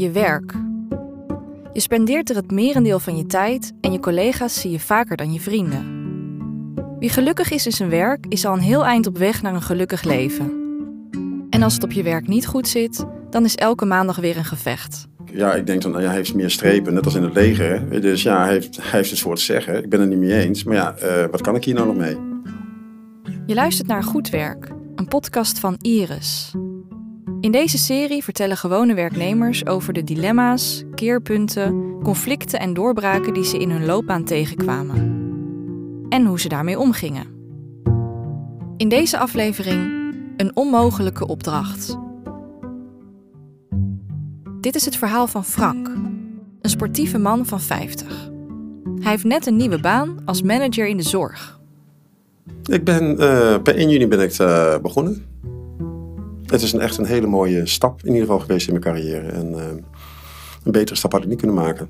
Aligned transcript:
Je 0.00 0.10
werk. 0.10 0.52
Je 1.72 1.80
spendeert 1.80 2.30
er 2.30 2.36
het 2.36 2.50
merendeel 2.50 2.98
van 2.98 3.16
je 3.16 3.26
tijd 3.26 3.72
en 3.80 3.92
je 3.92 4.00
collega's 4.00 4.60
zie 4.60 4.70
je 4.70 4.80
vaker 4.80 5.16
dan 5.16 5.32
je 5.32 5.40
vrienden. 5.40 5.84
Wie 6.98 7.08
gelukkig 7.08 7.50
is 7.50 7.66
in 7.66 7.72
zijn 7.72 7.90
werk, 7.90 8.26
is 8.28 8.44
al 8.44 8.52
een 8.52 8.60
heel 8.60 8.84
eind 8.84 9.06
op 9.06 9.18
weg 9.18 9.42
naar 9.42 9.54
een 9.54 9.62
gelukkig 9.62 10.02
leven. 10.02 10.52
En 11.50 11.62
als 11.62 11.74
het 11.74 11.82
op 11.82 11.92
je 11.92 12.02
werk 12.02 12.28
niet 12.28 12.46
goed 12.46 12.68
zit, 12.68 13.04
dan 13.30 13.44
is 13.44 13.54
elke 13.54 13.84
maandag 13.84 14.16
weer 14.16 14.36
een 14.36 14.44
gevecht. 14.44 15.06
Ja, 15.24 15.54
ik 15.54 15.66
denk 15.66 15.82
dan, 15.82 15.90
nou 15.90 16.02
ja, 16.02 16.08
hij 16.08 16.18
heeft 16.18 16.34
meer 16.34 16.50
strepen, 16.50 16.94
net 16.94 17.04
als 17.04 17.14
in 17.14 17.22
het 17.22 17.34
leger. 17.34 17.80
Hè? 17.90 18.00
Dus 18.00 18.22
ja, 18.22 18.44
hij 18.44 18.52
heeft, 18.52 18.76
hij 18.76 18.90
heeft 18.90 19.10
het 19.10 19.20
voor 19.20 19.36
te 19.36 19.42
zeggen. 19.42 19.82
Ik 19.82 19.90
ben 19.90 20.00
het 20.00 20.08
niet 20.08 20.18
mee 20.18 20.44
eens. 20.44 20.64
Maar 20.64 20.76
ja, 20.76 20.94
uh, 21.02 21.24
wat 21.30 21.40
kan 21.40 21.54
ik 21.54 21.64
hier 21.64 21.74
nou 21.74 21.86
nog 21.86 21.96
mee? 21.96 22.16
Je 23.46 23.54
luistert 23.54 23.88
naar 23.88 24.02
Goed 24.02 24.30
Werk, 24.30 24.68
een 24.94 25.08
podcast 25.08 25.58
van 25.58 25.76
Iris. 25.80 26.52
In 27.40 27.50
deze 27.50 27.78
serie 27.78 28.24
vertellen 28.24 28.56
gewone 28.56 28.94
werknemers 28.94 29.66
over 29.66 29.92
de 29.92 30.04
dilemma's, 30.04 30.84
keerpunten, 30.94 31.98
conflicten 32.02 32.60
en 32.60 32.74
doorbraken 32.74 33.34
die 33.34 33.44
ze 33.44 33.58
in 33.58 33.70
hun 33.70 33.84
loopbaan 33.84 34.24
tegenkwamen. 34.24 35.18
En 36.08 36.26
hoe 36.26 36.40
ze 36.40 36.48
daarmee 36.48 36.78
omgingen. 36.78 37.26
In 38.76 38.88
deze 38.88 39.18
aflevering 39.18 39.90
een 40.36 40.56
onmogelijke 40.56 41.26
opdracht. 41.26 41.98
Dit 44.60 44.74
is 44.74 44.84
het 44.84 44.96
verhaal 44.96 45.26
van 45.26 45.44
Frank, 45.44 45.88
een 46.60 46.70
sportieve 46.70 47.18
man 47.18 47.46
van 47.46 47.60
50. 47.60 48.30
Hij 49.00 49.10
heeft 49.10 49.24
net 49.24 49.46
een 49.46 49.56
nieuwe 49.56 49.80
baan 49.80 50.22
als 50.24 50.42
manager 50.42 50.86
in 50.86 50.96
de 50.96 51.02
zorg. 51.02 51.60
Ik 52.64 52.84
ben, 52.84 53.10
uh, 53.10 53.62
per 53.62 53.74
1 53.74 53.90
juni 53.90 54.06
ben 54.06 54.20
ik 54.20 54.38
uh, 54.38 54.78
begonnen. 54.78 55.24
Het 56.50 56.62
is 56.62 56.72
een, 56.72 56.80
echt 56.80 56.98
een 56.98 57.04
hele 57.04 57.26
mooie 57.26 57.66
stap 57.66 58.00
in 58.00 58.06
ieder 58.06 58.20
geval 58.20 58.38
geweest 58.38 58.66
in 58.68 58.72
mijn 58.72 58.84
carrière. 58.84 59.28
En 59.28 59.52
uh, 59.52 59.64
een 60.64 60.72
betere 60.72 60.98
stap 60.98 61.12
had 61.12 61.22
ik 61.22 61.28
niet 61.28 61.38
kunnen 61.38 61.56
maken. 61.56 61.88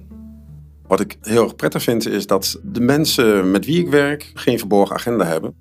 Wat 0.87 1.01
ik 1.01 1.19
heel 1.21 1.43
erg 1.43 1.57
prettig 1.57 1.83
vind 1.83 2.07
is 2.07 2.27
dat 2.27 2.61
de 2.63 2.81
mensen 2.81 3.51
met 3.51 3.67
wie 3.67 3.81
ik 3.81 3.89
werk 3.89 4.31
geen 4.35 4.59
verborgen 4.59 4.97
agenda 4.97 5.25
hebben. 5.25 5.55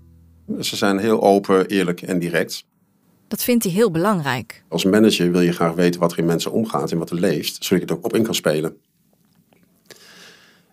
Ze 0.60 0.76
zijn 0.76 0.98
heel 0.98 1.22
open, 1.22 1.66
eerlijk 1.68 2.02
en 2.02 2.20
direct. 2.20 2.66
Dat 3.28 3.44
vindt 3.44 3.64
hij 3.64 3.74
heel 3.74 3.92
belangrijk. 3.92 4.64
Als 4.68 4.84
manager 4.84 5.32
wil 5.32 5.42
je 5.42 5.52
graag 5.52 5.74
weten 5.74 6.00
wat 6.00 6.12
er 6.12 6.18
in 6.18 6.26
mensen 6.26 6.52
omgaat 6.52 6.92
en 6.92 6.98
wat 6.98 7.10
er 7.10 7.20
leeft, 7.20 7.64
zodat 7.64 7.84
je 7.84 7.94
er 7.94 8.00
ook 8.00 8.06
op 8.06 8.16
in 8.16 8.24
kan 8.24 8.36
spelen. 8.36 8.78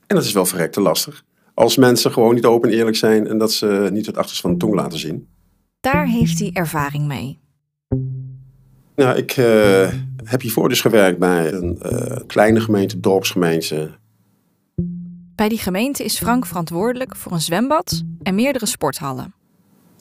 En 0.07 0.17
dat 0.17 0.25
is 0.25 0.33
wel 0.33 0.47
verrekte 0.47 0.81
lastig. 0.81 1.25
Als 1.55 1.77
mensen 1.77 2.13
gewoon 2.13 2.35
niet 2.35 2.45
open 2.45 2.71
en 2.71 2.77
eerlijk 2.77 2.97
zijn 2.97 3.27
en 3.27 3.39
dat 3.39 3.53
ze 3.53 3.89
niet 3.93 4.07
het 4.07 4.17
achterste 4.17 4.43
van 4.43 4.53
de 4.53 4.57
tong 4.57 4.75
laten 4.75 4.99
zien. 4.99 5.29
Daar 5.81 6.07
heeft 6.07 6.39
hij 6.39 6.51
ervaring 6.53 7.07
mee. 7.07 7.45
Nou, 8.97 9.17
ik 9.17 9.37
uh, 9.37 9.93
heb 10.25 10.41
hiervoor 10.41 10.69
dus 10.69 10.81
gewerkt 10.81 11.19
bij 11.19 11.53
een 11.53 11.79
uh, 11.83 12.17
kleine 12.27 12.61
gemeente, 12.61 13.01
dorpsgemeente. 13.01 13.91
Bij 15.35 15.49
die 15.49 15.59
gemeente 15.59 16.05
is 16.05 16.19
Frank 16.19 16.47
verantwoordelijk 16.47 17.17
voor 17.17 17.33
een 17.33 17.41
zwembad 17.41 18.03
en 18.23 18.35
meerdere 18.35 18.67
sporthallen. 18.67 19.35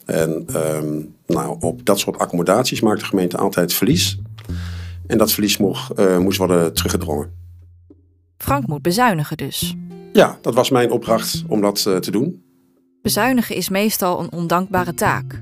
En 0.05 0.45
um, 0.55 1.15
nou, 1.25 1.57
op 1.59 1.85
dat 1.85 1.99
soort 1.99 2.17
accommodaties 2.17 2.81
maakt 2.81 2.99
de 2.99 3.05
gemeente 3.05 3.37
altijd 3.37 3.73
verlies. 3.73 4.19
En 5.07 5.17
dat 5.17 5.31
verlies 5.31 5.57
mocht, 5.57 5.99
uh, 5.99 6.17
moest 6.17 6.37
worden 6.37 6.73
teruggedrongen. 6.73 7.31
Frank 8.37 8.67
moet 8.67 8.81
bezuinigen 8.81 9.37
dus. 9.37 9.75
Ja, 10.13 10.37
dat 10.41 10.53
was 10.53 10.69
mijn 10.69 10.91
opdracht 10.91 11.43
om 11.47 11.61
dat 11.61 11.81
te 11.81 12.11
doen. 12.11 12.43
Bezuinigen 13.01 13.55
is 13.55 13.69
meestal 13.69 14.19
een 14.19 14.31
ondankbare 14.31 14.93
taak. 14.93 15.41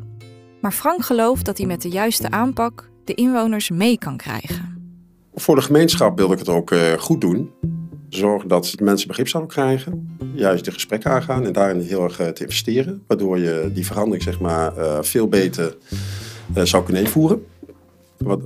Maar 0.62 0.72
Frank 0.72 1.06
gelooft 1.06 1.46
dat 1.46 1.58
hij 1.58 1.68
met 1.68 1.82
de 1.82 1.90
juiste 1.90 2.32
aanpak 2.32 2.92
de 3.04 3.14
inwoners 3.14 3.70
mee 3.70 3.98
kan 3.98 4.18
krijgen. 4.18 4.72
Voor 5.36 5.56
de 5.56 5.62
gemeenschap 5.62 6.18
wilde 6.18 6.34
ik 6.34 6.40
het 6.40 6.50
ook 6.50 6.72
uh, 6.72 6.92
goed 6.92 7.22
doen. 7.22 7.52
Zorgen 8.10 8.48
dat 8.48 8.76
mensen 8.82 9.08
begrip 9.08 9.28
zouden 9.28 9.54
krijgen. 9.54 10.18
Juist 10.34 10.66
de 10.66 10.72
gesprekken 10.72 11.12
aangaan 11.12 11.46
en 11.46 11.54
daarin 11.54 11.82
heel 11.82 12.04
erg 12.04 12.16
te 12.16 12.44
investeren. 12.44 13.04
Waardoor 13.08 13.40
je 13.40 13.72
die 13.74 13.86
verandering 13.86 14.24
zeg 14.24 14.40
maar, 14.40 14.78
uh, 14.78 14.98
veel 15.02 15.28
beter 15.28 15.78
zou 16.64 16.84
kunnen 16.84 17.04
invoeren. 17.04 17.46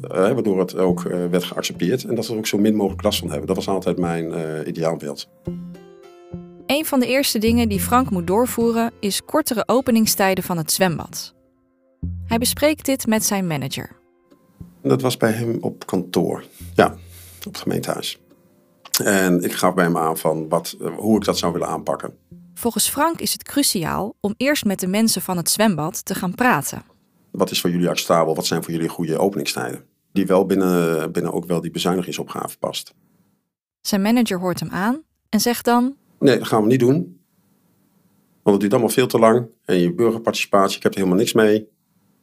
Waardoor 0.07 0.59
het 0.59 0.75
ook 0.75 1.01
werd 1.01 1.43
geaccepteerd. 1.43 2.03
En 2.03 2.15
dat 2.15 2.27
we 2.27 2.31
er 2.31 2.37
ook 2.37 2.47
zo 2.47 2.57
min 2.57 2.75
mogelijk 2.75 3.03
last 3.03 3.19
van 3.19 3.29
hebben. 3.29 3.47
Dat 3.47 3.55
was 3.55 3.67
altijd 3.67 3.97
mijn 3.97 4.33
ideaalbeeld. 4.67 5.29
Een 6.65 6.85
van 6.85 6.99
de 6.99 7.07
eerste 7.07 7.39
dingen 7.39 7.69
die 7.69 7.79
Frank 7.79 8.09
moet 8.09 8.27
doorvoeren 8.27 8.91
is 8.99 9.25
kortere 9.25 9.63
openingstijden 9.65 10.43
van 10.43 10.57
het 10.57 10.71
zwembad. 10.71 11.35
Hij 12.25 12.37
bespreekt 12.37 12.85
dit 12.85 13.07
met 13.07 13.25
zijn 13.25 13.47
manager. 13.47 13.96
Dat 14.81 15.01
was 15.01 15.17
bij 15.17 15.31
hem 15.31 15.57
op 15.61 15.85
kantoor. 15.85 16.43
Ja, 16.75 16.87
op 17.37 17.53
het 17.53 17.57
gemeentehuis. 17.57 18.19
En 19.03 19.43
ik 19.43 19.53
gaf 19.53 19.73
bij 19.73 19.83
hem 19.83 19.97
aan 19.97 20.17
van 20.17 20.49
wat, 20.49 20.75
hoe 20.95 21.15
ik 21.17 21.23
dat 21.23 21.37
zou 21.37 21.53
willen 21.53 21.67
aanpakken. 21.67 22.17
Volgens 22.53 22.89
Frank 22.89 23.19
is 23.19 23.31
het 23.31 23.43
cruciaal 23.43 24.15
om 24.19 24.33
eerst 24.37 24.65
met 24.65 24.79
de 24.79 24.87
mensen 24.87 25.21
van 25.21 25.37
het 25.37 25.49
zwembad 25.49 26.05
te 26.05 26.15
gaan 26.15 26.35
praten. 26.35 26.83
Wat 27.31 27.51
is 27.51 27.61
voor 27.61 27.69
jullie 27.69 27.89
acceptabel? 27.89 28.35
Wat 28.35 28.45
zijn 28.45 28.63
voor 28.63 28.73
jullie 28.73 28.89
goede 28.89 29.17
openingstijden? 29.17 29.83
Die 30.11 30.25
wel 30.25 30.45
binnen, 30.45 31.11
binnen 31.11 31.33
ook 31.33 31.45
wel 31.45 31.61
die 31.61 31.71
bezuinigingsopgave 31.71 32.57
past. 32.57 32.93
Zijn 33.81 34.01
manager 34.01 34.39
hoort 34.39 34.59
hem 34.59 34.69
aan 34.69 35.03
en 35.29 35.39
zegt 35.39 35.65
dan... 35.65 35.95
Nee, 36.19 36.37
dat 36.37 36.47
gaan 36.47 36.61
we 36.61 36.67
niet 36.67 36.79
doen. 36.79 37.21
Want 38.43 38.55
het 38.55 38.59
duurt 38.59 38.73
allemaal 38.73 38.89
veel 38.89 39.07
te 39.07 39.19
lang. 39.19 39.47
En 39.65 39.79
je 39.79 39.93
burgerparticipatie, 39.93 40.77
ik 40.77 40.83
heb 40.83 40.91
er 40.91 40.97
helemaal 40.97 41.19
niks 41.19 41.33
mee. 41.33 41.67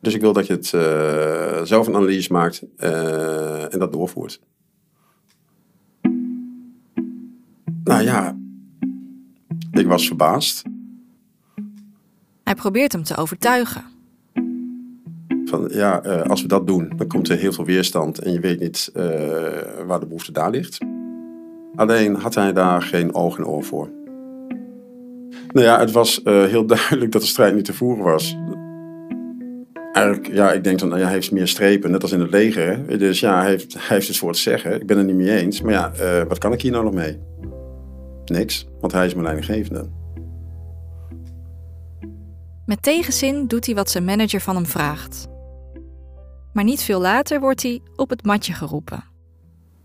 Dus 0.05 0.15
ik 0.15 0.21
wil 0.21 0.33
dat 0.33 0.47
je 0.47 0.53
het 0.53 0.73
uh, 0.75 1.63
zelf 1.63 1.87
een 1.87 1.95
analyse 1.95 2.33
maakt 2.33 2.63
uh, 2.79 3.73
en 3.73 3.79
dat 3.79 3.93
doorvoert. 3.93 4.41
Nou 7.85 8.03
ja, 8.03 8.37
ik 9.73 9.87
was 9.87 10.07
verbaasd. 10.07 10.63
Hij 12.43 12.55
probeert 12.55 12.93
hem 12.93 13.03
te 13.03 13.17
overtuigen. 13.17 13.85
Van 15.45 15.69
ja, 15.73 16.07
uh, 16.07 16.23
als 16.23 16.43
we 16.43 16.49
dat 16.49 16.67
doen, 16.67 16.93
dan 16.97 17.07
komt 17.07 17.29
er 17.29 17.37
heel 17.37 17.53
veel 17.53 17.65
weerstand 17.65 18.19
en 18.19 18.33
je 18.33 18.41
weet 18.41 18.61
niet 18.61 18.91
waar 19.87 20.01
de 20.01 20.07
behoefte 20.07 20.33
daar 20.33 20.51
ligt. 20.51 20.79
Alleen 21.75 22.15
had 22.15 22.35
hij 22.35 22.53
daar 22.53 22.83
geen 22.83 23.15
oog 23.15 23.39
en 23.39 23.47
oor 23.47 23.65
voor. 23.65 23.91
Nou 25.49 25.67
ja, 25.67 25.79
het 25.79 25.91
was 25.91 26.21
heel 26.25 26.67
duidelijk 26.77 27.13
dat 27.13 27.23
de 27.23 27.29
strijd 27.29 27.55
niet 27.55 27.65
te 27.65 27.75
voeren 27.75 28.05
was. 28.05 28.37
Eigenlijk, 29.95 30.35
ja, 30.35 30.53
ik 30.53 30.65
denk 30.65 30.79
dan, 30.79 30.89
nou 30.89 31.01
ja, 31.01 31.07
hij 31.07 31.15
heeft 31.15 31.33
meer 31.33 31.49
strepen, 31.49 31.91
net 31.91 32.03
als 32.03 32.13
in 32.13 32.21
het 32.21 32.31
leger. 32.31 32.99
Dus 32.99 33.21
ja, 33.21 33.41
hij 33.41 33.51
heeft, 33.51 33.75
hij 33.75 33.97
heeft 33.97 34.09
het 34.09 34.17
voor 34.17 34.33
te 34.33 34.39
zeggen. 34.39 34.81
Ik 34.81 34.87
ben 34.87 34.99
het 34.99 35.07
niet 35.07 35.17
mee 35.17 35.37
eens. 35.37 35.61
Maar 35.61 35.73
ja, 35.73 35.93
uh, 36.01 36.23
wat 36.29 36.39
kan 36.39 36.53
ik 36.53 36.63
hier 36.63 36.71
nou 36.71 36.85
nog 36.85 36.95
mee? 36.95 37.19
Niks, 38.25 38.67
want 38.81 38.93
hij 38.93 39.07
is 39.07 39.13
mijn 39.13 39.25
leidinggevende. 39.25 39.89
Met 42.67 42.83
tegenzin 42.83 43.47
doet 43.47 43.67
hij 43.67 43.75
wat 43.75 43.91
zijn 43.91 44.05
manager 44.05 44.41
van 44.41 44.55
hem 44.55 44.67
vraagt. 44.67 45.29
Maar 46.53 46.65
niet 46.65 46.83
veel 46.83 47.01
later 47.01 47.41
wordt 47.41 47.63
hij 47.63 47.81
op 47.97 48.11
het 48.11 48.25
matje 48.25 48.53
geroepen. 48.53 49.05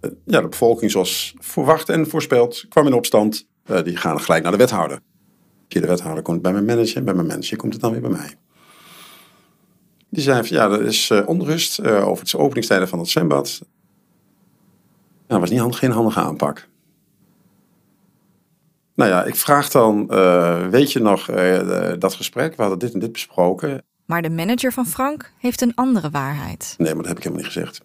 Uh, 0.01 0.11
ja, 0.25 0.41
de 0.41 0.47
bevolking, 0.47 0.91
zoals 0.91 1.33
verwacht 1.39 1.89
en 1.89 2.07
voorspeld, 2.07 2.65
kwam 2.69 2.85
in 2.85 2.93
opstand. 2.93 3.47
Uh, 3.65 3.83
die 3.83 3.97
gaan 3.97 4.19
gelijk 4.19 4.43
naar 4.43 4.51
de 4.51 4.57
wethouder. 4.57 4.99
De 5.67 5.79
wethouder 5.79 6.23
komt 6.23 6.41
bij 6.41 6.51
mijn 6.51 6.65
manager, 6.65 7.03
bij 7.03 7.13
mijn 7.13 7.27
manager 7.27 7.57
komt 7.57 7.73
het 7.73 7.81
dan 7.81 7.91
weer 7.91 8.01
bij 8.01 8.09
mij. 8.09 8.35
Die 10.09 10.23
zei 10.23 10.47
van 10.47 10.57
ja, 10.57 10.69
er 10.69 10.85
is 10.85 11.09
uh, 11.09 11.27
onrust 11.27 11.79
uh, 11.79 12.07
over 12.07 12.23
het 12.23 12.35
openingstijden 12.35 12.87
van 12.87 12.99
het 12.99 13.07
zwembad. 13.07 13.59
Nou, 13.61 13.67
dat 15.27 15.39
was 15.39 15.49
niet 15.49 15.59
hand, 15.59 15.75
geen 15.75 15.91
handige 15.91 16.19
aanpak. 16.19 16.67
Nou 18.95 19.09
ja, 19.09 19.23
ik 19.23 19.35
vraag 19.35 19.69
dan, 19.69 20.07
uh, 20.11 20.67
weet 20.67 20.91
je 20.91 20.99
nog 20.99 21.25
dat 21.99 22.13
gesprek? 22.13 22.55
We 22.55 22.61
hadden 22.61 22.79
dit 22.79 22.93
en 22.93 22.99
dit 22.99 23.11
besproken. 23.11 23.83
Maar 24.05 24.21
de 24.21 24.29
manager 24.29 24.73
van 24.73 24.85
Frank 24.85 25.33
heeft 25.37 25.61
een 25.61 25.75
andere 25.75 26.09
waarheid. 26.09 26.75
Nee, 26.77 26.87
maar 26.87 26.97
dat 26.97 27.07
heb 27.07 27.17
ik 27.17 27.23
helemaal 27.23 27.45
niet 27.45 27.53
gezegd. 27.53 27.81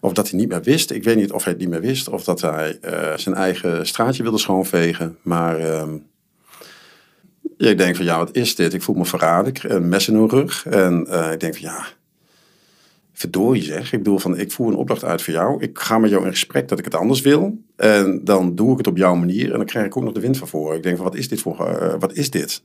Of 0.00 0.12
dat 0.12 0.30
hij 0.30 0.38
niet 0.38 0.48
meer 0.48 0.62
wist. 0.62 0.90
Ik 0.90 1.04
weet 1.04 1.16
niet 1.16 1.32
of 1.32 1.44
hij 1.44 1.52
het 1.52 1.60
niet 1.60 1.70
meer 1.70 1.80
wist. 1.80 2.08
Of 2.08 2.24
dat 2.24 2.40
hij 2.40 2.78
zijn 3.16 3.34
eigen 3.34 3.86
straatje 3.86 4.22
wilde 4.22 4.38
schoonvegen. 4.38 5.18
Maar 5.22 5.58
ehm, 5.58 5.96
ik 7.58 7.78
denk 7.78 7.96
van 7.96 8.04
ja, 8.04 8.18
wat 8.18 8.36
is 8.36 8.54
dit? 8.54 8.74
Ik 8.74 8.82
voel 8.82 8.94
me 8.94 9.04
verraden. 9.04 9.52
Een 9.62 9.88
mes 9.88 10.08
in 10.08 10.16
mijn 10.16 10.28
rug. 10.28 10.66
En 10.66 11.06
uh, 11.08 11.32
ik 11.32 11.40
denk 11.40 11.54
van 11.54 11.62
ja, 11.62 11.86
verdorie 13.12 13.62
zeg. 13.62 13.92
Ik 13.92 13.98
bedoel 13.98 14.18
van 14.18 14.38
ik 14.38 14.52
voer 14.52 14.68
een 14.68 14.76
opdracht 14.76 15.04
uit 15.04 15.22
voor 15.22 15.32
jou. 15.32 15.62
Ik 15.62 15.78
ga 15.78 15.98
met 15.98 16.10
jou 16.10 16.24
in 16.24 16.30
gesprek 16.30 16.68
dat 16.68 16.78
ik 16.78 16.84
het 16.84 16.94
anders 16.94 17.20
wil. 17.20 17.58
En 17.76 18.24
dan 18.24 18.54
doe 18.54 18.72
ik 18.72 18.78
het 18.78 18.86
op 18.86 18.96
jouw 18.96 19.14
manier. 19.14 19.50
En 19.50 19.56
dan 19.56 19.66
krijg 19.66 19.86
ik 19.86 19.96
ook 19.96 20.02
nog 20.04 20.12
de 20.12 20.20
wind 20.20 20.38
van 20.38 20.48
voor. 20.48 20.74
Ik 20.74 20.82
denk 20.82 20.96
van 20.96 21.04
wat 21.04 21.14
is 21.14 21.28
dit 21.28 21.40
voor, 21.40 21.68
uh, 21.70 21.94
wat 21.98 22.12
is 22.12 22.30
dit? 22.30 22.62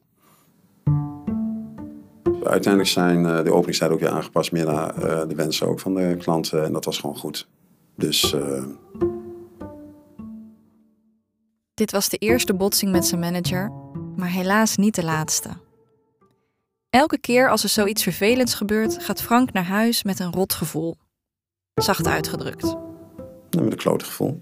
Uiteindelijk 2.44 2.92
zijn 2.92 3.20
uh, 3.20 3.44
de 3.44 3.54
openingstijden 3.54 3.98
ook 3.98 4.04
weer 4.04 4.14
aangepast. 4.14 4.52
Meer 4.52 4.66
naar 4.66 4.94
de 5.28 5.36
wensen 5.36 5.68
ook 5.68 5.80
van 5.80 5.94
de 5.96 6.16
klanten. 6.20 6.64
En 6.64 6.74
dat 6.74 6.86
was 6.86 7.00
gewoon 7.00 7.18
goed. 7.18 7.48
Dus... 7.96 8.36
Dit 11.74 11.92
was 11.92 12.10
de 12.10 12.18
eerste 12.18 12.54
botsing 12.54 12.92
met 12.92 13.06
zijn 13.06 13.20
manager 13.20 13.72
maar 14.16 14.30
helaas 14.30 14.78
niet 14.78 14.96
de 14.96 15.04
laatste. 15.04 15.50
Elke 16.90 17.18
keer 17.18 17.50
als 17.50 17.64
er 17.64 17.70
zoiets 17.70 18.04
vervelends 18.04 18.54
gebeurt, 18.54 19.04
gaat 19.04 19.22
Frank 19.22 19.54
naar 19.54 19.66
huis 19.66 20.04
met 20.04 20.20
een 20.20 20.32
rot 20.32 20.54
gevoel. 20.54 20.96
Zacht 21.74 22.08
uitgedrukt. 22.08 22.76
met 23.50 23.72
een 23.72 23.76
klote 23.76 24.06
gevoel. 24.06 24.42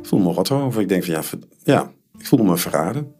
ik 0.00 0.06
voelde 0.06 0.24
me 0.24 0.32
rot 0.32 0.50
over. 0.50 0.80
Ik 0.80 0.88
denk 0.88 1.04
van 1.04 1.14
ja, 1.14 1.22
ja 1.64 1.92
ik 2.18 2.26
voelde 2.26 2.44
me 2.44 2.56
verraden. 2.56 3.14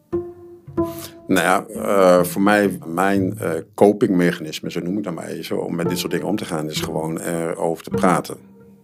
Nou 1.27 1.47
ja, 1.47 1.67
uh, 1.69 2.25
voor 2.25 2.43
mij, 2.43 2.79
mijn 2.87 3.39
uh, 3.43 3.51
copingmechanisme, 3.75 4.71
zo 4.71 4.81
noem 4.81 4.99
ik 4.99 5.05
dat 5.05 5.15
maar 5.15 5.27
even, 5.27 5.65
om 5.65 5.75
met 5.75 5.89
dit 5.89 5.99
soort 5.99 6.13
dingen 6.13 6.27
om 6.27 6.37
te 6.37 6.45
gaan, 6.45 6.71
is 6.71 6.81
gewoon 6.81 7.21
erover 7.21 7.85
te 7.85 7.91
praten. 7.91 8.37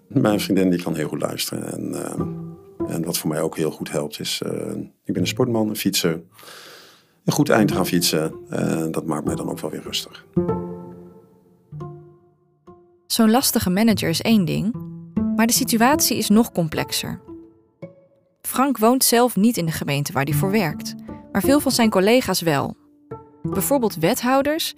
Mijn 0.06 0.41
vriendin 0.41 0.71
die 0.71 0.83
kan 0.83 0.95
heel 0.95 1.09
goed 1.09 1.21
luisteren. 1.21 1.73
En, 1.73 1.93
uh, 1.93 2.48
en 2.88 3.05
wat 3.05 3.19
voor 3.19 3.29
mij 3.29 3.40
ook 3.40 3.56
heel 3.56 3.70
goed 3.70 3.90
helpt 3.90 4.20
is, 4.20 4.40
ik 5.05 5.12
ben 5.12 5.23
een 5.23 5.26
sportman, 5.26 5.69
een 5.69 5.76
fietser. 5.76 6.23
Een 7.25 7.32
goed 7.32 7.49
eind 7.49 7.73
gaan 7.73 7.87
fietsen. 7.87 8.35
En 8.49 8.90
dat 8.90 9.06
maakt 9.06 9.25
mij 9.25 9.35
dan 9.35 9.50
ook 9.50 9.61
wel 9.61 9.70
weer 9.70 9.82
rustig. 9.82 10.26
Zo'n 13.06 13.31
lastige 13.31 13.70
manager 13.70 14.08
is 14.08 14.20
één 14.20 14.44
ding, 14.44 14.75
maar 15.37 15.46
de 15.46 15.52
situatie 15.52 16.17
is 16.17 16.29
nog 16.29 16.52
complexer. 16.52 17.20
Frank 18.43 18.79
woont 18.79 19.05
zelf 19.05 19.37
niet 19.37 19.56
in 19.56 19.67
de 19.67 19.73
gemeente 19.73 20.12
waar 20.12 20.25
hij 20.25 20.32
voor 20.32 20.50
werkt, 20.50 20.94
maar 21.32 21.43
veel 21.43 21.61
van 21.61 21.73
zijn 21.73 21.90
collega's 21.90 22.40
wel. 22.40 22.76
Bijvoorbeeld 23.43 23.96
wethouders 23.96 24.75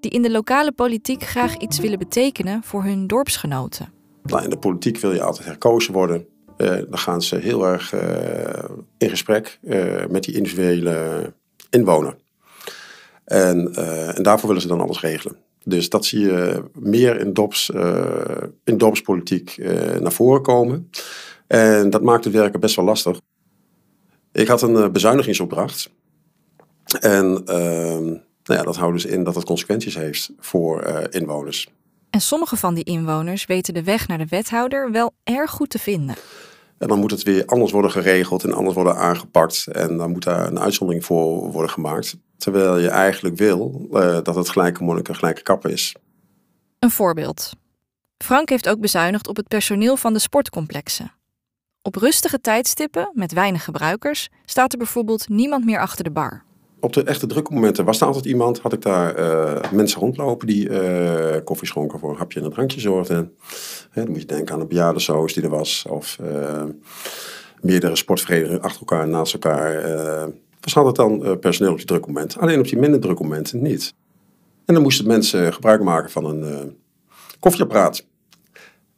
die 0.00 0.10
in 0.10 0.22
de 0.22 0.30
lokale 0.30 0.72
politiek 0.72 1.22
graag 1.22 1.56
iets 1.56 1.78
willen 1.78 1.98
betekenen 1.98 2.62
voor 2.62 2.82
hun 2.82 3.06
dorpsgenoten. 3.06 3.92
Nou, 4.22 4.44
in 4.44 4.50
de 4.50 4.58
politiek 4.58 4.98
wil 4.98 5.12
je 5.12 5.22
altijd 5.22 5.46
herkozen 5.46 5.92
worden. 5.92 6.26
Uh, 6.58 6.68
dan 6.68 6.98
gaan 6.98 7.22
ze 7.22 7.36
heel 7.36 7.66
erg 7.66 7.92
uh, 7.92 8.64
in 8.98 9.08
gesprek 9.08 9.58
uh, 9.62 10.06
met 10.06 10.24
die 10.24 10.34
individuele 10.34 11.32
inwoner. 11.70 12.16
En, 13.24 13.74
en 14.14 14.22
daarvoor 14.22 14.46
willen 14.46 14.62
ze 14.62 14.68
dan 14.68 14.80
alles 14.80 15.00
regelen. 15.00 15.36
Dus 15.64 15.88
dat 15.88 16.04
zie 16.04 16.20
je 16.20 16.64
meer 16.72 17.20
in, 17.20 17.32
dops, 17.32 17.70
dorpspolitiek 18.64 19.56
naar 20.00 20.12
voren 20.12 20.42
komen. 20.42 20.90
En 21.46 21.90
dat 21.90 22.02
maakt 22.02 22.24
het 22.24 22.32
werken 22.32 22.60
best 22.60 22.76
wel 22.76 22.84
lastig. 22.84 23.20
Ik 24.32 24.48
had 24.48 24.62
een 24.62 24.92
bezuinigingsopdracht. 24.92 25.90
En 27.00 27.42
ehm, 27.46 28.04
nou 28.44 28.58
ja, 28.58 28.62
dat 28.62 28.76
houdt 28.76 28.94
dus 28.94 29.04
in 29.04 29.24
dat 29.24 29.34
het 29.34 29.44
consequenties 29.44 29.94
heeft 29.94 30.30
voor 30.38 30.82
inwoners. 31.10 31.68
En 32.14 32.20
sommige 32.20 32.56
van 32.56 32.74
die 32.74 32.84
inwoners 32.84 33.46
weten 33.46 33.74
de 33.74 33.82
weg 33.82 34.08
naar 34.08 34.18
de 34.18 34.26
wethouder 34.26 34.90
wel 34.90 35.14
erg 35.24 35.50
goed 35.50 35.70
te 35.70 35.78
vinden. 35.78 36.14
En 36.78 36.88
dan 36.88 36.98
moet 36.98 37.10
het 37.10 37.22
weer 37.22 37.46
anders 37.46 37.72
worden 37.72 37.90
geregeld 37.90 38.44
en 38.44 38.52
anders 38.52 38.74
worden 38.74 38.96
aangepakt. 38.96 39.66
En 39.66 39.96
dan 39.96 40.10
moet 40.10 40.24
daar 40.24 40.46
een 40.46 40.58
uitzondering 40.58 41.04
voor 41.04 41.52
worden 41.52 41.70
gemaakt. 41.70 42.16
Terwijl 42.36 42.78
je 42.78 42.88
eigenlijk 42.88 43.36
wil 43.36 43.88
uh, 43.92 44.18
dat 44.22 44.34
het 44.34 44.48
gelijke 44.48 44.84
monniken 44.84 45.14
gelijke 45.14 45.42
kappen 45.42 45.70
is. 45.70 45.94
Een 46.78 46.90
voorbeeld. 46.90 47.52
Frank 48.18 48.48
heeft 48.48 48.68
ook 48.68 48.80
bezuinigd 48.80 49.28
op 49.28 49.36
het 49.36 49.48
personeel 49.48 49.96
van 49.96 50.12
de 50.12 50.18
sportcomplexen. 50.18 51.12
Op 51.82 51.94
rustige 51.94 52.40
tijdstippen 52.40 53.10
met 53.14 53.32
weinig 53.32 53.64
gebruikers 53.64 54.28
staat 54.44 54.72
er 54.72 54.78
bijvoorbeeld 54.78 55.28
niemand 55.28 55.64
meer 55.64 55.80
achter 55.80 56.04
de 56.04 56.10
bar. 56.10 56.44
Op 56.84 56.92
de 56.92 57.02
echte 57.02 57.26
drukke 57.26 57.52
momenten 57.52 57.84
was 57.84 58.00
er 58.00 58.06
altijd 58.06 58.24
iemand. 58.24 58.58
Had 58.58 58.72
ik 58.72 58.82
daar 58.82 59.18
uh, 59.18 59.72
mensen 59.72 60.00
rondlopen 60.00 60.46
die 60.46 60.68
uh, 60.68 61.36
koffie 61.44 61.68
schonken 61.68 61.98
voor 61.98 62.10
een 62.10 62.16
hapje 62.16 62.38
en 62.38 62.46
een 62.46 62.52
drankje 62.52 62.80
zorgden. 62.80 63.36
dan 63.94 64.08
moet 64.08 64.20
je 64.20 64.26
denken 64.26 64.54
aan 64.54 64.60
een 64.60 64.68
bejaardensoos 64.68 65.32
die 65.32 65.42
er 65.42 65.48
was. 65.48 65.84
Of 65.88 66.18
meerdere 67.60 67.96
sportverenigingen 67.96 68.62
achter 68.62 68.80
elkaar, 68.80 69.08
naast 69.08 69.32
elkaar 69.32 69.82
was 70.60 70.76
altijd 70.76 70.96
dan 70.96 71.38
personeel 71.38 71.72
op 71.72 71.76
die 71.76 71.86
druk 71.86 72.06
moment. 72.06 72.38
Alleen 72.38 72.58
op 72.58 72.68
die 72.68 72.78
minder 72.78 73.00
drukke 73.00 73.22
momenten 73.22 73.62
niet. 73.62 73.94
En 74.64 74.74
dan 74.74 74.82
moesten 74.82 75.06
mensen 75.06 75.52
gebruik 75.52 75.82
maken 75.82 76.10
van 76.10 76.24
een 76.24 76.76
koffieapparaat. 77.40 78.06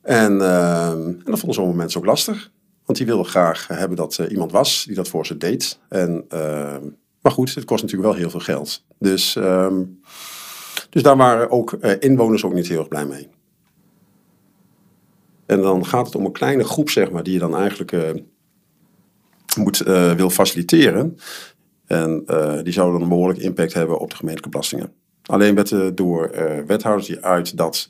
En, 0.02 0.32
uh, 0.32 0.90
en 0.90 1.22
dat 1.24 1.38
vonden 1.38 1.54
sommige 1.54 1.76
mensen 1.76 2.00
ook 2.00 2.06
lastig. 2.06 2.50
Want 2.84 2.98
die 2.98 3.06
wilden 3.06 3.26
graag 3.26 3.66
hebben 3.68 3.96
dat 3.96 4.18
iemand 4.28 4.52
was 4.52 4.84
die 4.86 4.96
dat 4.96 5.08
voor 5.08 5.26
ze 5.26 5.36
deed. 5.36 5.78
En, 5.88 6.24
maar 7.26 7.34
goed, 7.34 7.54
het 7.54 7.64
kost 7.64 7.82
natuurlijk 7.82 8.10
wel 8.10 8.20
heel 8.20 8.30
veel 8.30 8.40
geld. 8.40 8.84
Dus, 8.98 9.36
ehm, 9.36 9.84
dus 10.90 11.02
daar 11.02 11.16
waren 11.16 11.50
ook 11.50 11.72
inwoners 12.00 12.44
ook 12.44 12.52
niet 12.52 12.68
heel 12.68 12.78
erg 12.78 12.88
blij 12.88 13.06
mee. 13.06 13.28
En 15.46 15.60
dan 15.60 15.86
gaat 15.86 16.06
het 16.06 16.14
om 16.14 16.24
een 16.24 16.32
kleine 16.32 16.64
groep, 16.64 16.90
zeg 16.90 17.10
maar, 17.10 17.22
die 17.22 17.32
je 17.32 17.38
dan 17.38 17.56
eigenlijk 17.56 18.22
moet, 19.56 19.78
wil 20.16 20.30
faciliteren. 20.30 21.16
En 21.86 22.24
die 22.62 22.72
zouden 22.72 22.94
dan 22.94 23.02
een 23.02 23.08
behoorlijke 23.08 23.42
impact 23.42 23.72
hebben 23.72 23.98
op 23.98 24.10
de 24.10 24.16
gemeentelijke 24.16 24.50
belastingen. 24.50 24.92
Alleen 25.22 25.54
werd 25.54 25.70
er 25.70 25.94
door 25.94 26.30
wethouders 26.66 27.06
die 27.06 27.20
uit 27.20 27.56
dat 27.56 27.88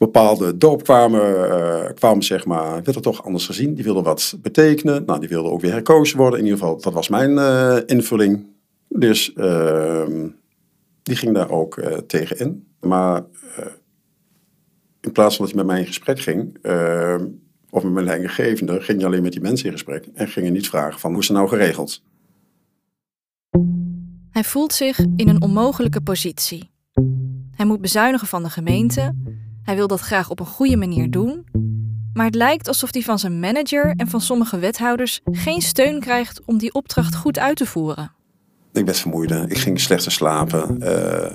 bepaalde 0.00 0.56
dorp 0.56 0.82
kwamen, 0.82 1.94
kwamen, 1.94 2.22
zeg 2.22 2.46
maar, 2.46 2.70
werd 2.70 2.94
er 2.94 3.02
toch 3.02 3.24
anders 3.24 3.46
gezien. 3.46 3.74
Die 3.74 3.84
wilden 3.84 4.02
wat 4.02 4.38
betekenen. 4.42 5.04
Nou, 5.04 5.20
die 5.20 5.28
wilden 5.28 5.52
ook 5.52 5.60
weer 5.60 5.72
herkozen 5.72 6.18
worden. 6.18 6.38
In 6.38 6.44
ieder 6.44 6.58
geval, 6.58 6.80
dat 6.80 6.92
was 6.92 7.08
mijn 7.08 7.38
invulling. 7.86 8.46
Dus 8.88 9.32
ehm, 9.32 10.28
die 11.02 11.16
ging 11.16 11.34
daar 11.34 11.50
ook 11.50 11.82
tegen 12.06 12.38
in. 12.38 12.66
Maar 12.80 13.24
in 15.00 15.12
plaats 15.12 15.36
van 15.36 15.44
dat 15.44 15.54
hij 15.54 15.64
met 15.64 15.72
mij 15.72 15.80
in 15.80 15.86
gesprek 15.86 16.20
ging, 16.20 16.58
ehm, 16.62 17.26
of 17.70 17.82
met 17.82 17.92
mijn 17.92 18.06
leidinggevende, 18.06 18.80
ging 18.80 19.00
je 19.00 19.06
alleen 19.06 19.22
met 19.22 19.32
die 19.32 19.40
mensen 19.40 19.66
in 19.66 19.72
gesprek. 19.72 20.08
En 20.14 20.28
ging 20.28 20.46
je 20.46 20.52
niet 20.52 20.68
vragen 20.68 21.00
van 21.00 21.10
hoe 21.10 21.20
is 21.20 21.28
het 21.28 21.36
nou 21.36 21.48
geregeld. 21.48 22.02
Hij 24.30 24.44
voelt 24.44 24.72
zich 24.72 24.98
in 25.16 25.28
een 25.28 25.42
onmogelijke 25.42 26.00
positie. 26.00 26.70
Hij 27.50 27.66
moet 27.66 27.80
bezuinigen 27.80 28.26
van 28.26 28.42
de 28.42 28.50
gemeente. 28.50 29.14
Hij 29.62 29.76
wil 29.76 29.86
dat 29.86 30.00
graag 30.00 30.30
op 30.30 30.40
een 30.40 30.46
goede 30.46 30.76
manier 30.76 31.10
doen. 31.10 31.46
Maar 32.12 32.26
het 32.26 32.34
lijkt 32.34 32.68
alsof 32.68 32.92
hij 32.92 33.02
van 33.02 33.18
zijn 33.18 33.40
manager 33.40 33.94
en 33.96 34.08
van 34.08 34.20
sommige 34.20 34.58
wethouders 34.58 35.20
geen 35.24 35.60
steun 35.60 36.00
krijgt 36.00 36.44
om 36.44 36.58
die 36.58 36.74
opdracht 36.74 37.14
goed 37.14 37.38
uit 37.38 37.56
te 37.56 37.66
voeren. 37.66 38.12
Ik 38.72 38.84
werd 38.84 38.98
vermoeider. 38.98 39.50
Ik 39.50 39.58
ging 39.58 39.80
slechter 39.80 40.12
slapen. 40.12 40.78
Uh, 40.82 41.30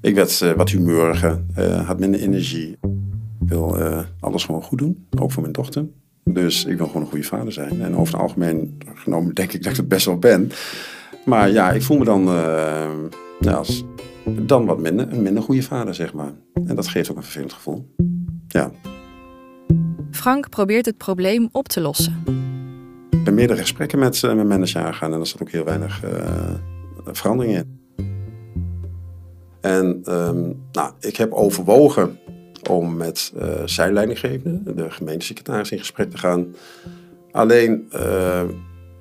ik 0.00 0.14
werd 0.14 0.40
uh, 0.40 0.52
wat 0.52 0.70
humeuriger. 0.70 1.42
Uh, 1.58 1.86
had 1.86 1.98
minder 1.98 2.20
energie. 2.20 2.76
Ik 3.40 3.48
wil 3.48 3.78
alles 4.20 4.44
gewoon 4.44 4.62
goed 4.62 4.78
doen. 4.78 5.06
Ook 5.18 5.32
voor 5.32 5.42
mijn 5.42 5.54
dochter. 5.54 5.86
Dus 6.24 6.64
ik 6.64 6.76
wil 6.76 6.86
gewoon 6.86 7.02
een 7.02 7.08
goede 7.08 7.24
vader 7.24 7.52
zijn. 7.52 7.82
En 7.82 7.96
over 7.96 8.12
het 8.12 8.22
algemeen 8.22 8.78
genomen 8.94 9.34
denk 9.34 9.52
ik 9.52 9.62
dat 9.62 9.72
ik 9.72 9.78
het 9.78 9.88
best 9.88 10.06
wel 10.06 10.18
ben. 10.18 10.50
Maar 11.24 11.50
ja, 11.50 11.70
ik 11.70 11.82
voel 11.82 11.98
me 11.98 12.04
dan 12.04 12.28
ja, 13.40 13.52
als, 13.52 13.84
dan 14.24 14.66
wat 14.66 14.78
minder, 14.78 15.12
een 15.12 15.22
minder 15.22 15.42
goede 15.42 15.62
vader, 15.62 15.94
zeg 15.94 16.12
maar. 16.12 16.32
En 16.66 16.76
dat 16.76 16.88
geeft 16.88 17.10
ook 17.10 17.16
een 17.16 17.22
vervelend 17.22 17.52
gevoel. 17.52 17.94
Ja. 18.48 18.70
Frank 20.10 20.48
probeert 20.48 20.86
het 20.86 20.96
probleem 20.96 21.48
op 21.52 21.68
te 21.68 21.80
lossen. 21.80 22.22
Ik 23.10 23.24
ben 23.24 23.34
meerdere 23.34 23.60
gesprekken 23.60 23.98
met 23.98 24.22
mijn 24.22 24.46
manager 24.46 24.82
aangegaan 24.82 25.12
en 25.12 25.20
er 25.20 25.26
zat 25.26 25.42
ook 25.42 25.50
heel 25.50 25.64
weinig 25.64 26.04
uh, 26.04 26.10
verandering 27.04 27.56
in. 27.56 27.76
En 29.60 30.02
um, 30.08 30.56
nou, 30.72 30.92
ik 31.00 31.16
heb 31.16 31.32
overwogen 31.32 32.18
om 32.70 32.96
met 32.96 33.32
uh, 33.36 33.48
zijn 33.64 33.92
leidinggevende, 33.92 34.74
de 34.74 34.90
gemeentesecretaris, 34.90 35.70
in 35.70 35.78
gesprek 35.78 36.10
te 36.10 36.18
gaan. 36.18 36.46
Alleen 37.30 37.88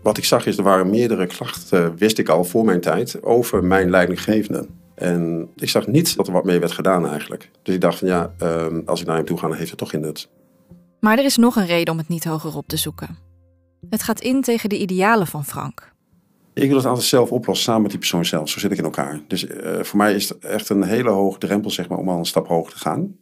wat 0.07 0.17
ik 0.17 0.25
zag 0.25 0.45
is, 0.45 0.57
er 0.57 0.63
waren 0.63 0.89
meerdere 0.89 1.27
klachten, 1.27 1.97
wist 1.97 2.17
ik 2.17 2.29
al 2.29 2.43
voor 2.43 2.65
mijn 2.65 2.81
tijd, 2.81 3.23
over 3.23 3.63
mijn 3.63 3.89
leidinggevende. 3.89 4.67
En 4.95 5.49
ik 5.55 5.69
zag 5.69 5.87
niet 5.87 6.15
dat 6.15 6.27
er 6.27 6.33
wat 6.33 6.43
mee 6.43 6.59
werd 6.59 6.71
gedaan 6.71 7.07
eigenlijk. 7.07 7.51
Dus 7.63 7.75
ik 7.75 7.81
dacht 7.81 7.99
van 7.99 8.07
ja, 8.07 8.33
uh, 8.41 8.65
als 8.85 9.01
ik 9.01 9.07
naar 9.07 9.15
hem 9.15 9.25
toe 9.25 9.37
ga, 9.37 9.47
dan 9.47 9.57
heeft 9.57 9.69
het 9.69 9.79
toch 9.79 9.89
geen 9.89 10.01
nut. 10.01 10.29
Maar 10.99 11.17
er 11.17 11.25
is 11.25 11.37
nog 11.37 11.55
een 11.55 11.65
reden 11.65 11.93
om 11.93 11.99
het 11.99 12.07
niet 12.07 12.23
hoger 12.23 12.55
op 12.55 12.67
te 12.67 12.77
zoeken. 12.77 13.17
Het 13.89 14.03
gaat 14.03 14.21
in 14.21 14.41
tegen 14.41 14.69
de 14.69 14.77
idealen 14.79 15.27
van 15.27 15.45
Frank. 15.45 15.93
Ik 16.53 16.67
wil 16.67 16.77
het 16.77 16.85
altijd 16.85 17.05
zelf 17.05 17.31
oplossen, 17.31 17.65
samen 17.65 17.81
met 17.81 17.91
die 17.91 17.99
persoon 17.99 18.25
zelf. 18.25 18.49
Zo 18.49 18.59
zit 18.59 18.71
ik 18.71 18.77
in 18.77 18.83
elkaar. 18.83 19.21
Dus 19.27 19.43
uh, 19.43 19.79
voor 19.81 19.97
mij 19.97 20.13
is 20.13 20.29
het 20.29 20.37
echt 20.39 20.69
een 20.69 20.83
hele 20.83 21.09
hoge 21.09 21.39
drempel 21.39 21.69
zeg 21.69 21.87
maar, 21.89 21.97
om 21.97 22.09
al 22.09 22.17
een 22.17 22.25
stap 22.25 22.47
hoger 22.47 22.73
te 22.73 22.79
gaan. 22.79 23.15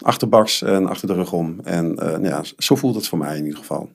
Achterbaks 0.00 0.62
en 0.62 0.86
achter 0.86 1.08
de 1.08 1.14
rug 1.14 1.32
om. 1.32 1.60
En 1.64 1.90
uh, 1.90 1.96
nou 1.96 2.26
ja, 2.26 2.42
zo 2.58 2.74
voelt 2.74 2.94
het 2.94 3.08
voor 3.08 3.18
mij 3.18 3.36
in 3.36 3.44
ieder 3.44 3.58
geval. 3.58 3.90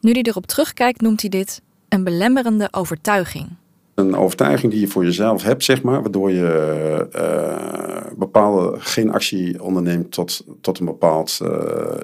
Nu 0.00 0.12
hij 0.12 0.22
erop 0.22 0.46
terugkijkt, 0.46 1.00
noemt 1.00 1.20
hij 1.20 1.30
dit 1.30 1.62
een 1.90 2.04
belemmerende 2.04 2.68
overtuiging. 2.70 3.48
Een 3.94 4.16
overtuiging 4.16 4.72
die 4.72 4.80
je 4.80 4.88
voor 4.88 5.04
jezelf 5.04 5.42
hebt, 5.42 5.64
zeg 5.64 5.82
maar, 5.82 6.02
waardoor 6.02 6.30
je 6.30 7.08
uh, 7.16 8.18
bepaalde 8.18 8.80
geen 8.80 9.12
actie 9.12 9.62
onderneemt 9.62 10.12
tot, 10.12 10.44
tot 10.60 10.78
een 10.78 10.86
bepaald 10.86 11.38
uh, 11.42 11.50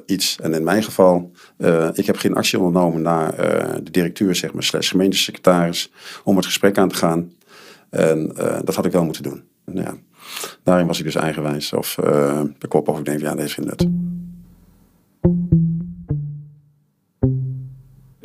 iets. 0.06 0.38
En 0.42 0.54
in 0.54 0.64
mijn 0.64 0.82
geval, 0.82 1.30
uh, 1.58 1.88
ik 1.92 2.06
heb 2.06 2.16
geen 2.16 2.34
actie 2.34 2.58
ondernomen 2.58 3.02
naar 3.02 3.36
de 3.82 3.90
directeur, 3.90 4.34
zeg 4.34 4.52
maar, 4.52 4.62
slash 4.62 4.90
gemeentesecretaris, 4.90 5.92
om 6.24 6.36
het 6.36 6.44
gesprek 6.44 6.78
aan 6.78 6.88
te 6.88 6.94
gaan. 6.94 7.32
En 7.90 8.32
dat 8.64 8.74
had 8.74 8.84
ik 8.84 8.92
wel 8.92 9.04
moeten 9.04 9.22
doen. 9.22 9.42
Nou 9.64 9.86
ja, 9.86 9.94
daarin 10.62 10.86
was 10.86 10.98
ik 10.98 11.04
dus 11.04 11.14
eigenwijs 11.14 11.72
of 11.72 11.94
de 12.58 12.68
kop 12.68 12.88
of 12.88 12.98
ik 12.98 13.04
denk, 13.04 13.20
ja, 13.20 13.34
deze 13.34 13.44
is 13.44 13.54
geen 13.54 13.66
nut. 13.66 13.86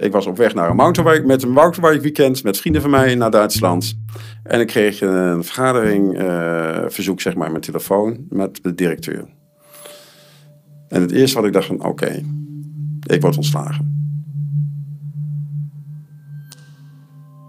Ik 0.02 0.12
was 0.12 0.26
op 0.26 0.38
weg 0.38 0.54
naar 0.54 0.70
een 0.70 0.76
mountainbike 0.76 1.26
met 1.26 1.44
een 1.44 1.52
mountainbike 1.52 2.02
weekend 2.02 2.44
met 2.44 2.58
vrienden 2.58 2.82
van 2.82 2.92
mij 2.92 3.16
naar 3.16 3.32
Duitsland. 3.32 3.98
En 4.44 4.60
ik 4.60 4.68
kreeg 4.68 5.02
een 5.02 5.44
vergadering, 5.44 6.22
uh, 6.22 6.84
verzoek 6.88 7.22
zeg 7.22 7.36
maar, 7.36 7.52
met 7.52 7.62
telefoon 7.62 8.26
met 8.30 8.60
de 8.64 8.76
directeur. 8.76 9.26
En 10.88 11.02
het 11.02 11.12
eerste 11.12 11.36
wat 11.36 11.46
ik 11.46 11.54
dacht 11.54 11.66
van, 11.66 11.86
oké, 11.86 12.22
ik 13.08 13.22
word 13.22 13.38
ontslagen. 13.38 14.00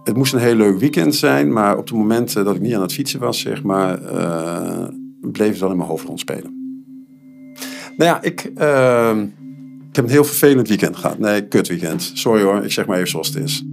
Het 0.05 0.17
moest 0.17 0.33
een 0.33 0.41
heel 0.41 0.55
leuk 0.55 0.79
weekend 0.79 1.15
zijn, 1.15 1.53
maar 1.53 1.77
op 1.77 1.85
het 1.89 1.97
moment 1.97 2.33
dat 2.33 2.55
ik 2.55 2.61
niet 2.61 2.75
aan 2.75 2.83
het 2.83 2.93
fietsen 2.93 3.21
was, 3.21 3.41
zeg 3.41 3.63
maar, 3.63 4.03
uh, 4.03 4.87
bleef 5.21 5.51
het 5.51 5.61
wel 5.61 5.71
in 5.71 5.77
mijn 5.77 5.89
hoofd 5.89 6.07
rondspelen. 6.07 6.61
Nou 7.97 8.11
ja, 8.11 8.23
ik, 8.23 8.51
uh, 8.59 9.17
ik 9.93 9.99
heb 9.99 10.07
een 10.07 10.11
heel 10.11 10.25
vervelend 10.25 10.69
weekend 10.69 10.97
gehad. 10.97 11.19
Nee, 11.19 11.49
kut 11.49 11.69
weekend. 11.69 12.11
Sorry 12.15 12.43
hoor, 12.43 12.65
ik 12.65 12.73
zeg 12.73 12.87
maar 12.87 12.97
even 12.97 13.09
zoals 13.09 13.29
het 13.29 13.37
is. 13.37 13.65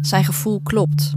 Zijn 0.00 0.24
gevoel 0.24 0.60
klopt. 0.62 1.12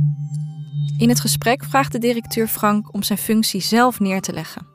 In 0.98 1.10
het 1.10 1.20
gesprek 1.20 1.64
vraagt 1.64 1.92
de 1.92 1.98
directeur 1.98 2.48
Frank 2.48 2.94
om 2.94 3.04
zijn 3.04 3.18
functie 3.18 3.62
zelf 3.62 4.00
neer 4.00 4.22
te 4.22 4.34
leggen. 4.34 4.66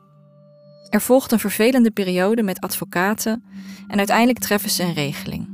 Er 0.89 1.01
volgt 1.01 1.31
een 1.31 1.39
vervelende 1.39 1.91
periode 1.91 2.43
met 2.43 2.59
advocaten 2.59 3.43
en 3.87 3.97
uiteindelijk 3.97 4.39
treffen 4.39 4.69
ze 4.69 4.83
een 4.83 4.93
regeling. 4.93 5.49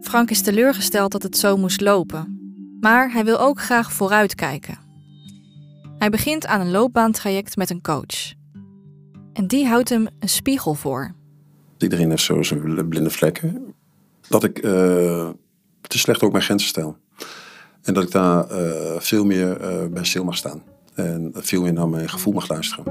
Frank 0.00 0.30
is 0.30 0.40
teleurgesteld 0.40 1.12
dat 1.12 1.22
het 1.22 1.36
zo 1.36 1.56
moest 1.56 1.80
lopen, 1.80 2.38
maar 2.80 3.12
hij 3.12 3.24
wil 3.24 3.38
ook 3.38 3.60
graag 3.60 3.92
vooruitkijken. 3.92 4.78
Hij 5.98 6.10
begint 6.10 6.46
aan 6.46 6.60
een 6.60 6.70
loopbaantraject 6.70 7.56
met 7.56 7.70
een 7.70 7.82
coach. 7.82 8.34
En 9.32 9.46
die 9.46 9.66
houdt 9.66 9.88
hem 9.88 10.08
een 10.18 10.28
spiegel 10.28 10.74
voor. 10.74 11.14
Iedereen 11.78 12.10
heeft 12.10 12.22
zo 12.22 12.42
zijn 12.42 12.88
blinde 12.88 13.10
vlekken. 13.10 13.74
Dat 14.28 14.44
ik 14.44 14.64
uh, 14.64 15.28
te 15.80 15.98
slecht 15.98 16.22
ook 16.22 16.32
mijn 16.32 16.44
grenzen 16.44 16.68
stel. 16.68 16.96
En 17.82 17.94
dat 17.94 18.02
ik 18.02 18.10
daar 18.10 18.50
uh, 18.50 18.98
veel 18.98 19.24
meer 19.24 19.60
uh, 19.60 19.86
bij 19.90 20.04
stil 20.04 20.24
mag 20.24 20.36
staan. 20.36 20.62
En 20.94 21.30
veel 21.34 21.62
meer 21.62 21.72
naar 21.72 21.88
mijn 21.88 22.08
gevoel 22.08 22.32
mag 22.32 22.48
luisteren. 22.48 22.84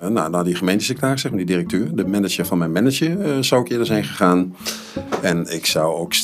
En 0.00 0.12
nou, 0.12 0.30
naar 0.30 0.44
die 0.44 0.54
gemeentesecretaris, 0.54 1.20
zeg 1.20 1.30
maar, 1.30 1.40
die 1.40 1.48
directeur, 1.48 1.96
de 1.96 2.06
manager 2.06 2.46
van 2.46 2.58
mijn 2.58 2.72
manager, 2.72 3.44
zou 3.44 3.62
ik 3.62 3.70
eerder 3.70 3.86
zijn 3.86 4.04
gegaan. 4.04 4.56
En 5.22 5.46
ik 5.54 5.66
zou 5.66 5.94
ook 5.94 6.14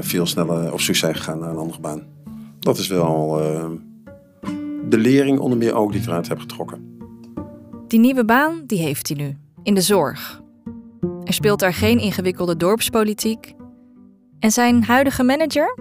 veel 0.00 0.26
sneller 0.26 0.72
op 0.72 0.80
zoek 0.80 0.94
zijn 0.94 1.14
gegaan 1.14 1.38
naar 1.38 1.50
een 1.50 1.56
andere 1.56 1.80
baan. 1.80 2.02
Dat 2.58 2.78
is 2.78 2.86
wel 2.86 3.40
de 4.88 4.98
lering 4.98 5.38
onder 5.38 5.58
meer 5.58 5.74
ook 5.74 5.92
die 5.92 6.00
ik 6.00 6.06
eruit 6.06 6.28
heb 6.28 6.38
getrokken. 6.38 6.98
Die 7.88 8.00
nieuwe 8.00 8.24
baan, 8.24 8.62
die 8.66 8.78
heeft 8.78 9.08
hij 9.08 9.16
nu. 9.16 9.36
In 9.62 9.74
de 9.74 9.80
zorg. 9.80 10.42
Er 11.28 11.34
speelt 11.34 11.60
daar 11.60 11.74
geen 11.74 11.98
ingewikkelde 11.98 12.56
dorpspolitiek. 12.56 13.54
En 14.38 14.50
zijn 14.50 14.84
huidige 14.84 15.22
manager? 15.22 15.78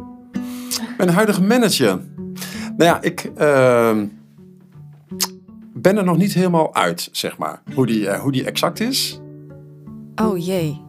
Mijn 0.98 1.10
huidige 1.10 1.42
manager? 1.42 2.01
Nou 2.77 2.84
ja, 2.84 3.01
ik 3.01 3.32
uh, 3.38 4.01
ben 5.74 5.98
er 5.98 6.04
nog 6.04 6.18
niet 6.18 6.34
helemaal 6.34 6.75
uit, 6.75 7.10
zeg 7.12 7.38
maar. 7.38 7.62
Hoe 7.74 7.86
die, 7.86 8.01
uh, 8.01 8.20
hoe 8.20 8.32
die 8.32 8.46
exact 8.46 8.80
is. 8.80 9.20
Oh 10.16 10.46
jee. 10.46 10.82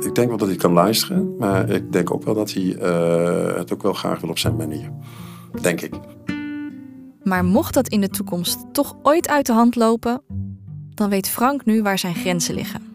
Ik 0.00 0.14
denk 0.14 0.28
wel 0.28 0.36
dat 0.36 0.48
hij 0.48 0.56
kan 0.56 0.72
luisteren. 0.72 1.36
Maar 1.36 1.70
ik 1.70 1.92
denk 1.92 2.12
ook 2.12 2.24
wel 2.24 2.34
dat 2.34 2.52
hij 2.52 2.62
uh, 2.62 3.56
het 3.56 3.72
ook 3.72 3.82
wel 3.82 3.92
graag 3.92 4.20
wil 4.20 4.30
op 4.30 4.38
zijn 4.38 4.56
manier. 4.56 4.90
Denk 5.60 5.80
ik. 5.80 5.94
Maar 7.22 7.44
mocht 7.44 7.74
dat 7.74 7.88
in 7.88 8.00
de 8.00 8.08
toekomst 8.08 8.64
toch 8.72 8.96
ooit 9.02 9.28
uit 9.28 9.46
de 9.46 9.52
hand 9.52 9.76
lopen, 9.76 10.22
dan 10.94 11.10
weet 11.10 11.28
Frank 11.28 11.64
nu 11.64 11.82
waar 11.82 11.98
zijn 11.98 12.14
grenzen 12.14 12.54
liggen. 12.54 12.87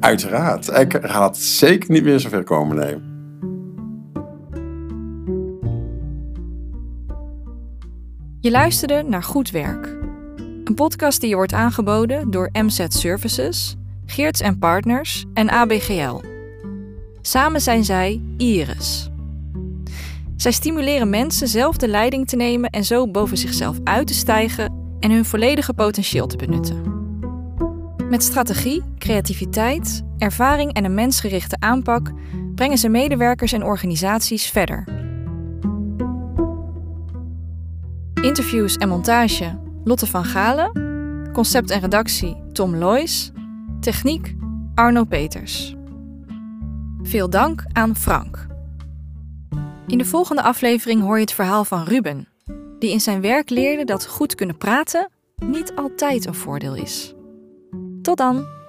Uiteraard. 0.00 0.68
Ik 0.68 0.98
gaat 1.00 1.36
zeker 1.36 1.90
niet 1.90 2.04
meer 2.04 2.20
zover 2.20 2.44
komen, 2.44 2.76
nee. 2.76 3.08
Je 8.40 8.50
luisterde 8.50 9.02
naar 9.02 9.22
Goed 9.22 9.50
Werk. 9.50 9.86
Een 10.64 10.74
podcast 10.74 11.20
die 11.20 11.28
je 11.28 11.34
wordt 11.34 11.52
aangeboden 11.52 12.30
door 12.30 12.48
MZ 12.52 12.84
Services, 12.88 13.76
Geerts 14.06 14.40
en 14.40 14.58
Partners 14.58 15.24
en 15.34 15.50
ABGL. 15.50 16.20
Samen 17.20 17.60
zijn 17.60 17.84
zij 17.84 18.20
Iris. 18.36 19.10
Zij 20.36 20.52
stimuleren 20.52 21.10
mensen 21.10 21.48
zelf 21.48 21.76
de 21.76 21.88
leiding 21.88 22.28
te 22.28 22.36
nemen 22.36 22.70
en 22.70 22.84
zo 22.84 23.10
boven 23.10 23.36
zichzelf 23.36 23.78
uit 23.84 24.06
te 24.06 24.14
stijgen 24.14 24.96
en 25.00 25.10
hun 25.10 25.24
volledige 25.24 25.74
potentieel 25.74 26.26
te 26.26 26.36
benutten. 26.36 26.99
Met 28.10 28.22
strategie, 28.22 28.82
creativiteit, 28.98 30.02
ervaring 30.18 30.72
en 30.72 30.84
een 30.84 30.94
mensgerichte 30.94 31.56
aanpak 31.58 32.12
brengen 32.54 32.78
ze 32.78 32.88
medewerkers 32.88 33.52
en 33.52 33.64
organisaties 33.64 34.46
verder. 34.46 34.88
Interviews 38.22 38.76
en 38.76 38.88
montage 38.88 39.58
Lotte 39.84 40.06
van 40.06 40.24
Galen, 40.24 40.72
concept 41.32 41.70
en 41.70 41.80
redactie 41.80 42.42
Tom 42.52 42.76
Loijs, 42.76 43.30
techniek 43.80 44.34
Arno 44.74 45.04
Peters. 45.04 45.74
Veel 47.02 47.30
dank 47.30 47.64
aan 47.72 47.96
Frank. 47.96 48.46
In 49.86 49.98
de 49.98 50.04
volgende 50.04 50.42
aflevering 50.42 51.02
hoor 51.02 51.14
je 51.14 51.22
het 51.24 51.32
verhaal 51.32 51.64
van 51.64 51.84
Ruben, 51.84 52.28
die 52.78 52.90
in 52.90 53.00
zijn 53.00 53.20
werk 53.20 53.50
leerde 53.50 53.84
dat 53.84 54.06
goed 54.06 54.34
kunnen 54.34 54.56
praten 54.56 55.10
niet 55.44 55.72
altijd 55.74 56.26
een 56.26 56.34
voordeel 56.34 56.74
is. 56.74 57.14
Tot 58.02 58.18
dan! 58.18 58.59